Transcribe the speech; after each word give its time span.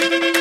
Thank 0.00 0.36
you. 0.36 0.39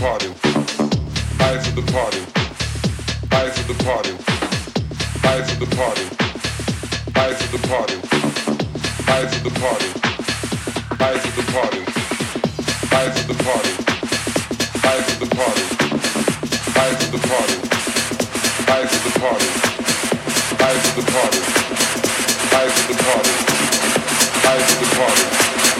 party. 0.00 0.32
Eyes 1.44 1.68
of 1.68 1.74
the 1.76 1.84
party. 1.92 2.22
Eyes 3.36 3.58
of 3.60 3.66
the 3.68 3.76
party. 3.84 4.12
Eyes 5.28 5.52
of 5.52 5.58
the 5.60 5.68
party. 5.76 6.06
Eyes 7.20 7.40
of 7.44 7.52
the 7.52 7.60
party. 7.68 7.96
Eyes 9.12 9.32
of 9.36 9.44
the 9.44 9.52
party. 9.60 9.90
Eyes 11.04 11.22
of 11.28 11.36
the 11.36 11.44
party. 11.52 11.82
Eyes 12.96 13.14
of 13.20 13.26
the 13.28 13.36
party. 13.44 13.72
Eyes 14.88 15.06
of 15.10 15.18
the 15.20 15.28
party. 15.36 15.64
Eyes 16.80 17.00
of 17.02 17.10
the 17.12 17.20
party. 17.28 17.56
Eyes 18.72 18.92
of 18.96 19.02
the 19.04 19.12
party. 19.20 19.50
Eyes 20.64 20.84
of 20.88 20.96
the 20.96 21.04
party. 21.12 21.40
Eyes 22.56 22.74
of 22.80 22.86
the 22.88 22.96
party. 23.04 23.34
Eyes 24.48 24.68
of 24.72 24.78
the 24.80 24.88
party. 24.96 25.24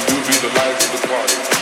You'll 0.09 0.25
be 0.29 0.37
the 0.45 0.53
life 0.61 0.79
of 0.85 1.01
the 1.01 1.09
party. 1.09 1.60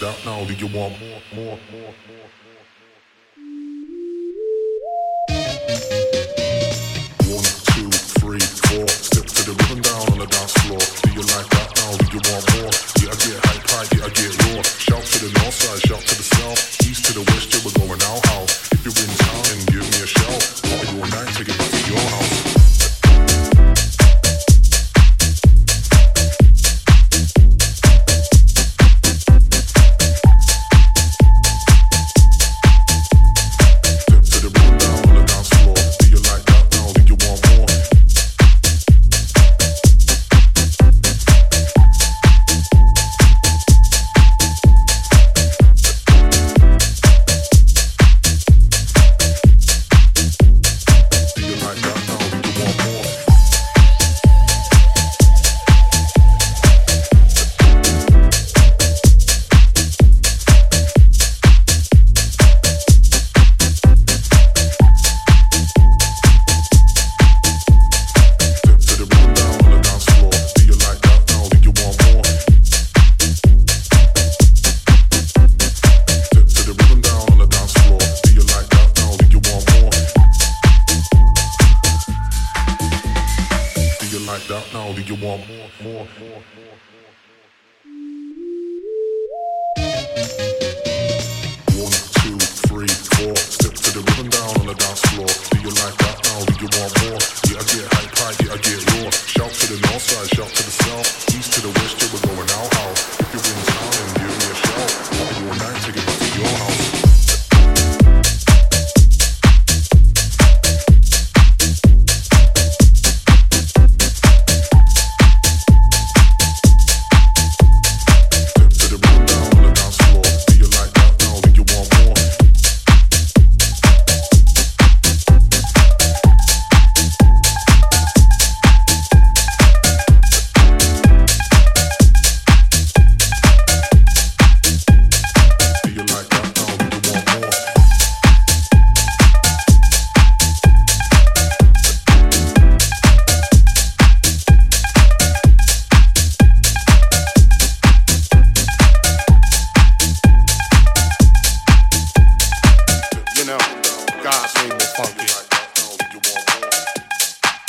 maxed 0.00 0.24
now. 0.24 0.44
Do 0.44 0.54
you 0.54 0.66
want 0.66 0.98
more, 1.00 1.20
more, 1.34 1.58
more, 1.72 1.94
more? 2.08 2.28
One, 7.34 7.44
two, 7.72 7.90
three, 8.20 8.40
four. 8.40 8.88
Step 8.88 9.26
to 9.26 9.42
the 9.44 9.54
rhythm 9.58 9.82
down 9.82 10.12
on 10.12 10.18
the 10.18 10.26
dance 10.26 10.52
floor. 10.52 10.78
Do 11.02 11.10
you 11.12 11.20
like 11.20 11.48
that 11.50 11.72
now? 11.76 11.96
Do 11.96 12.16
you 12.16 12.32
want 12.32 12.47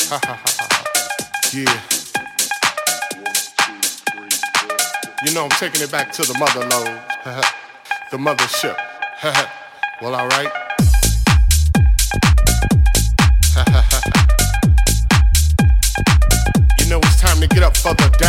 yeah. 1.54 1.80
You 5.24 5.34
know 5.36 5.44
I'm 5.44 5.52
taking 5.52 5.84
it 5.84 5.92
back 5.92 6.12
to 6.14 6.24
the 6.24 6.36
mother 6.40 6.62
load, 6.62 7.00
the 8.12 8.18
mothership. 8.18 8.76
well, 10.02 10.16
all 10.16 10.28
right. 10.30 10.52
you 16.80 16.90
know 16.90 16.98
it's 17.04 17.22
time 17.22 17.40
to 17.40 17.48
get 17.48 17.62
up 17.62 17.78
for 17.78 17.94
the 17.94 18.10
day. 18.18 18.29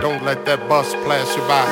Don't 0.00 0.22
let 0.22 0.44
that 0.44 0.68
bus 0.68 0.92
pass 0.94 1.36
you 1.36 1.42
by. 1.48 1.64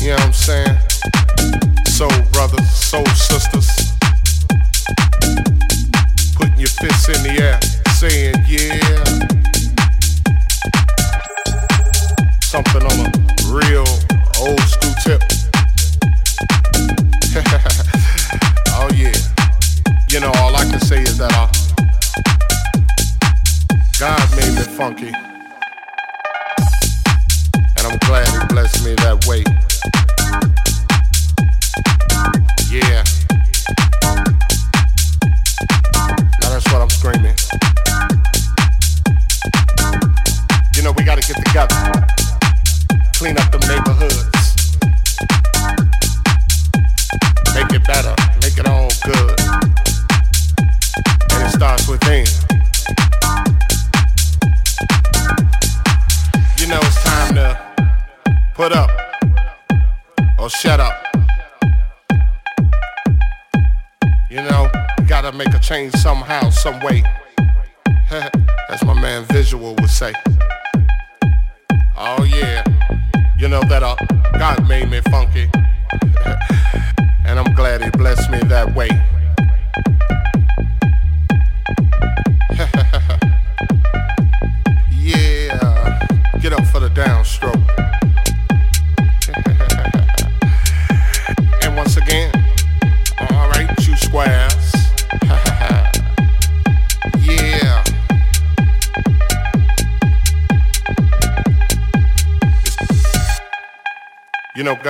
You 0.00 0.08
know 0.08 0.14
what 0.14 0.26
I'm 0.26 0.32
saying? 0.32 0.78
Soul 1.86 2.10
brothers, 2.32 2.70
soul 2.72 3.06
sisters. 3.06 3.92
Putting 6.34 6.58
your 6.58 6.68
fists 6.68 7.08
in 7.08 7.22
the 7.22 7.36
air, 7.40 7.60
saying, 8.00 8.34
yeah. 8.48 9.04
Something 12.40 12.84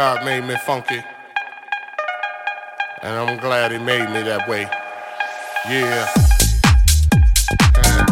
God 0.05 0.25
made 0.25 0.43
me 0.43 0.57
funky. 0.67 1.01
And 3.03 3.15
I'm 3.15 3.39
glad 3.39 3.71
he 3.71 3.79
made 3.79 4.11
me 4.11 4.23
that 4.23 4.49
way. 4.49 4.69
Yeah. 5.71 6.09
And 7.87 8.11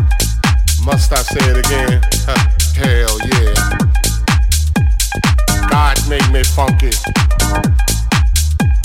must 0.87 1.11
I 1.11 1.22
say 1.22 1.42
it 1.50 1.57
again? 1.59 2.00
Huh, 2.29 2.38
hell 2.79 3.18
yeah. 3.26 3.55
God 5.68 5.98
made 6.09 6.31
me 6.31 6.44
funky. 6.44 6.94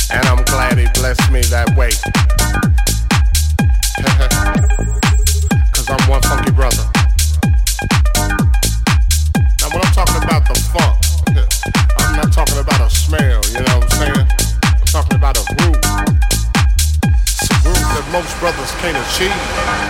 And 0.09 0.25
I'm 0.25 0.43
glad 0.45 0.79
he 0.79 0.87
blessed 0.99 1.31
me 1.31 1.41
that 1.53 1.77
way. 1.77 1.91
Cause 5.75 5.87
I'm 5.91 6.09
one 6.09 6.23
funky 6.23 6.51
brother. 6.53 6.89
Now 9.61 9.69
when 9.69 9.85
I'm 9.85 9.93
talking 9.93 10.23
about 10.23 10.47
the 10.47 10.55
funk. 10.73 11.04
Taylor 18.85 19.03
Sheen. 19.05 19.84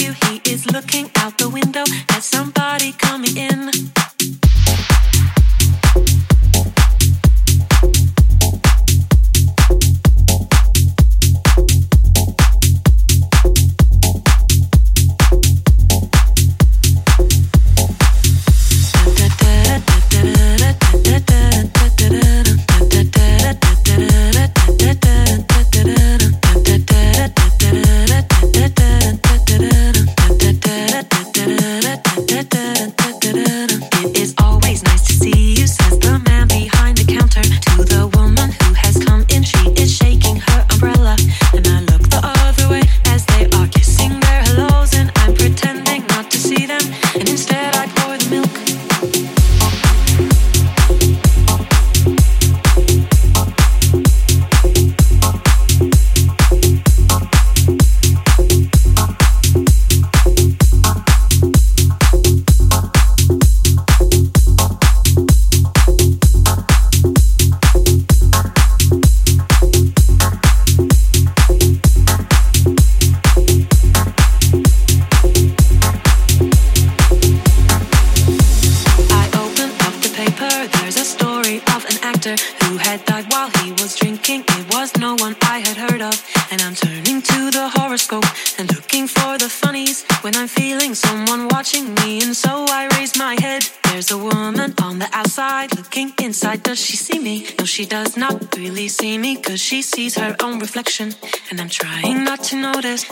you. 0.00 0.12
He 0.26 0.40
is 0.50 0.66
looking 0.70 1.10
out 1.16 1.38
the 1.38 1.48
window 1.48 1.84
at 2.10 2.22
somebody 2.22 2.92
coming 2.92 3.36
in. 3.36 3.87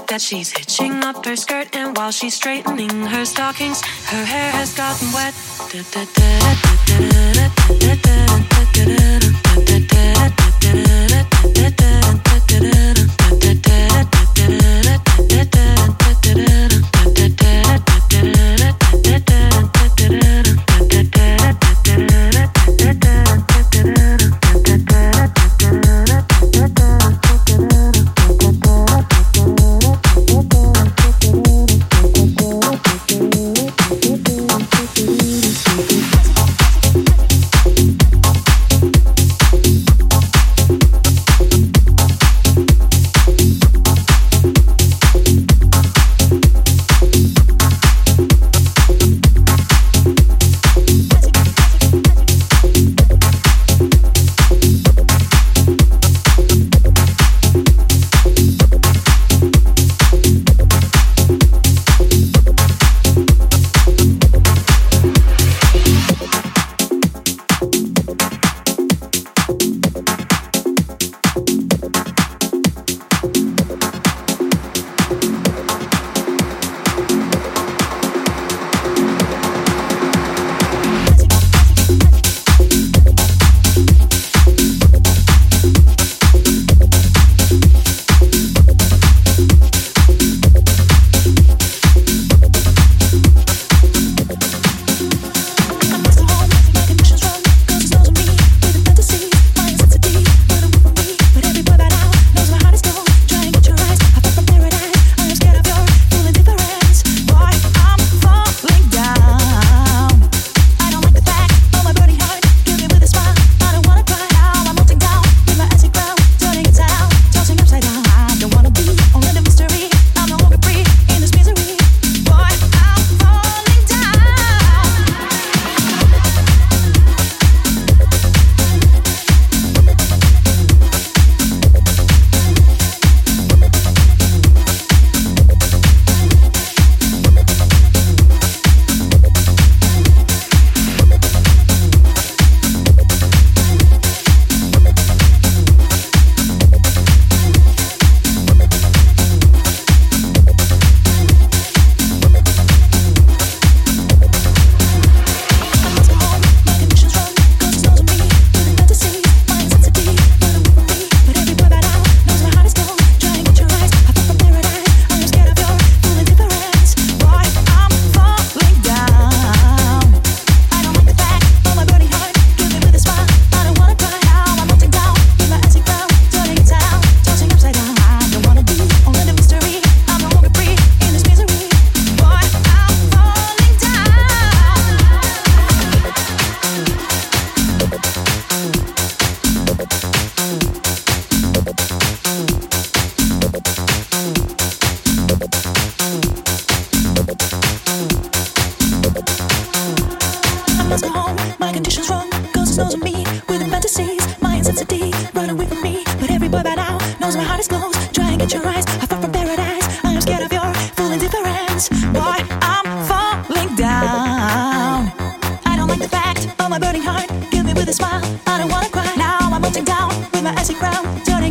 that 0.09 0.21
she's 0.21 0.51
hitching 0.51 1.05
up 1.05 1.25
her 1.25 1.37
skirt, 1.37 1.75
and 1.77 1.97
while 1.97 2.11
she's 2.11 2.35
straightening 2.35 2.91
her 3.07 3.25
stockings, 3.25 3.81
her 4.07 4.25
hair 4.25 4.51
has 4.53 4.75
gotten 4.75 5.13
wet. 5.13 5.35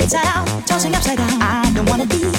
inside 0.06 0.46
tossing 0.68 0.94
upside 0.94 1.18
down. 1.18 1.42
I 1.42 1.72
don't 1.74 1.90
wanna 1.90 2.06
be 2.06 2.35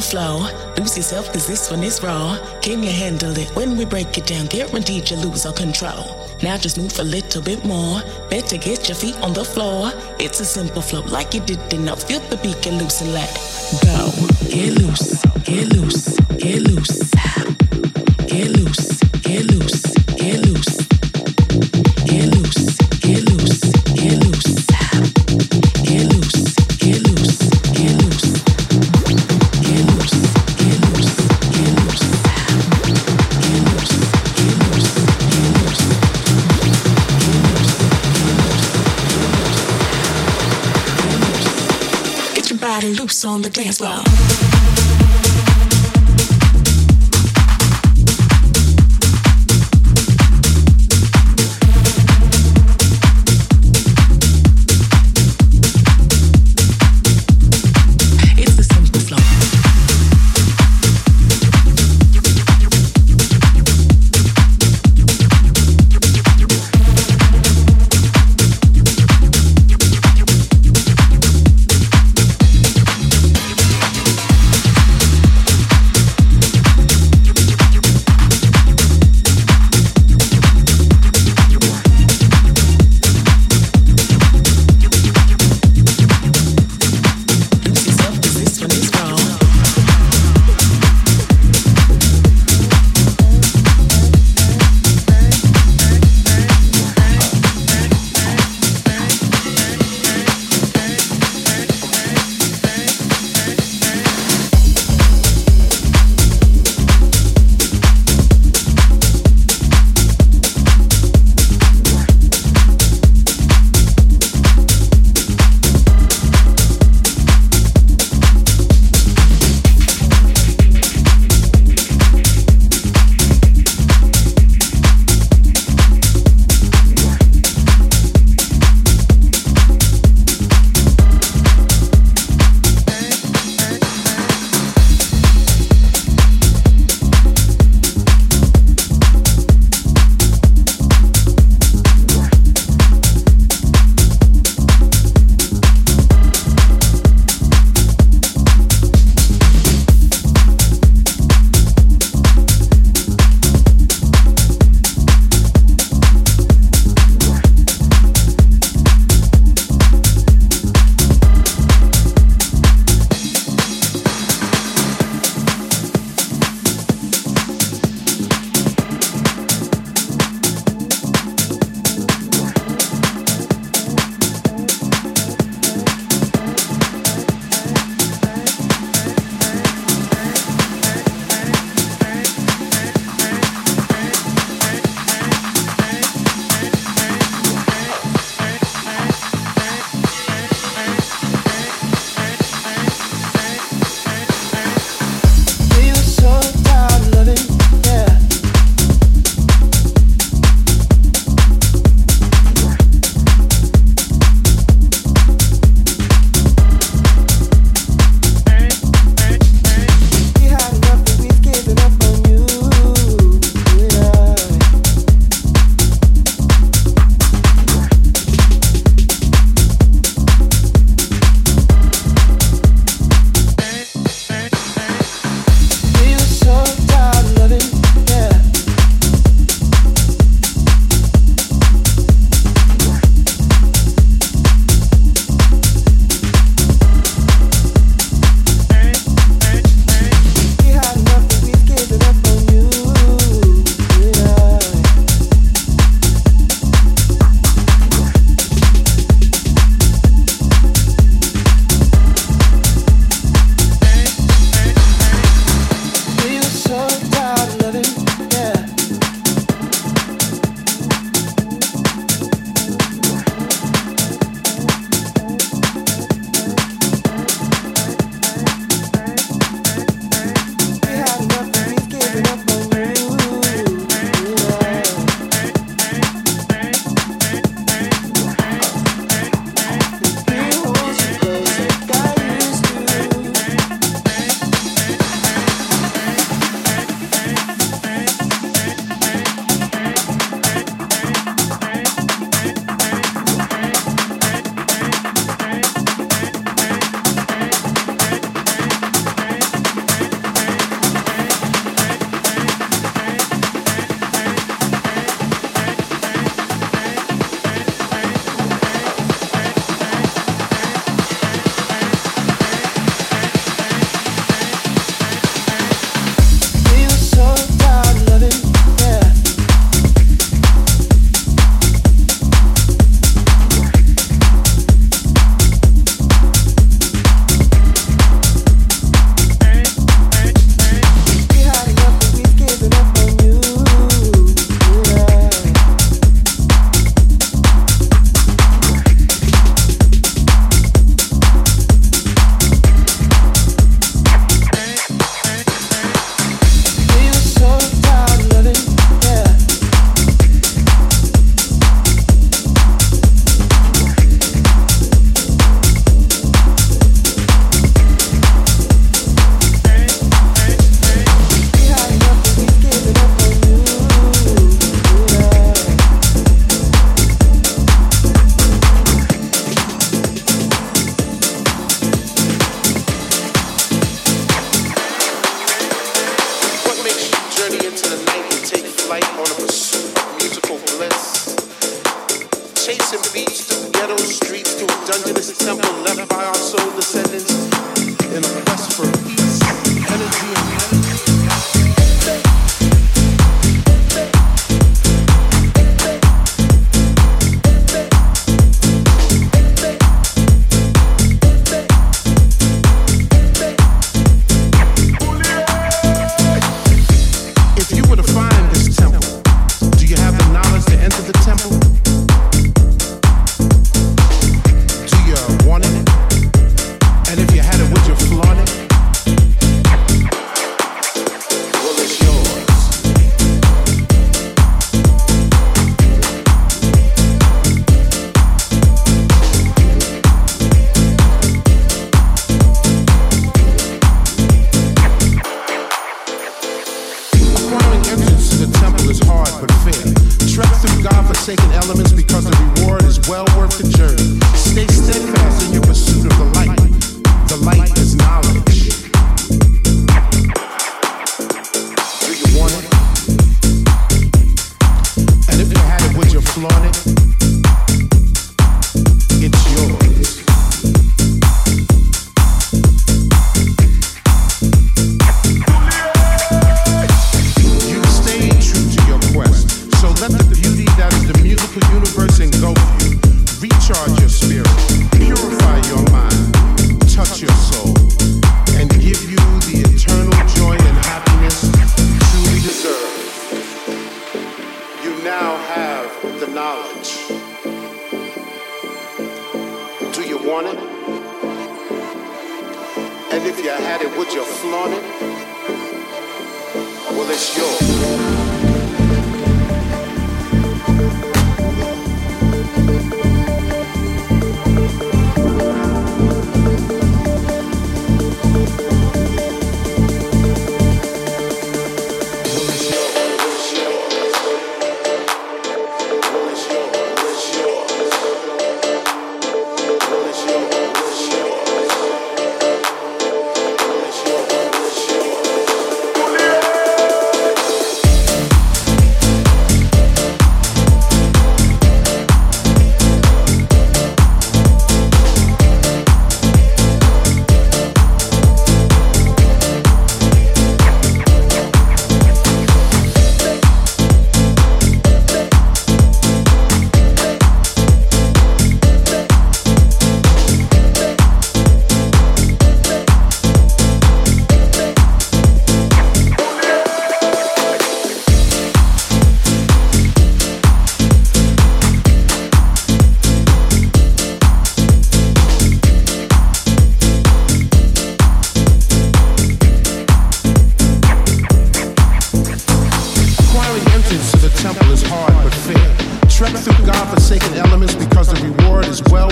Flow. 0.00 0.46
Lose 0.76 0.96
yourself, 0.96 1.32
cause 1.32 1.46
this 1.46 1.70
one 1.70 1.82
is 1.82 2.02
raw. 2.02 2.38
Can 2.62 2.82
you 2.82 2.90
handle 2.90 3.36
it 3.36 3.48
when 3.56 3.76
we 3.76 3.84
break 3.84 4.16
it 4.18 4.26
down? 4.26 4.46
Guaranteed 4.46 5.10
you 5.10 5.16
lose 5.16 5.46
all 5.46 5.52
control. 5.52 6.16
Now 6.42 6.56
just 6.56 6.78
move 6.78 6.98
a 6.98 7.04
little 7.04 7.42
bit 7.42 7.64
more. 7.64 8.00
Better 8.30 8.56
get 8.56 8.88
your 8.88 8.96
feet 8.96 9.16
on 9.22 9.32
the 9.32 9.44
floor. 9.44 9.92
It's 10.18 10.40
a 10.40 10.44
simple 10.44 10.82
flow, 10.82 11.02
like 11.02 11.34
you 11.34 11.40
did 11.40 11.72
enough. 11.72 12.04
Feel 12.04 12.20
the 12.20 12.36
beat, 12.36 12.60
get 12.62 12.74
loose 12.74 13.00
and 13.00 13.12
let 13.12 13.30
go. 13.82 14.10
Get 14.48 14.78
loose, 14.80 15.22
get 15.44 15.72
loose, 15.72 16.18
get 16.38 16.62
loose. 16.62 17.19
Dance 43.70 43.80
on 43.82 44.09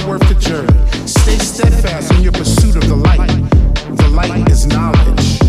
worth 0.08 0.26
the 0.26 0.34
journey. 0.34 1.06
Stay 1.06 1.36
steadfast 1.36 2.12
in 2.14 2.22
your 2.22 2.32
pursuit 2.32 2.76
of 2.76 2.88
the 2.88 2.96
light. 2.96 3.28
The 3.96 4.08
light 4.08 4.50
is 4.50 4.66
knowledge. 4.66 5.47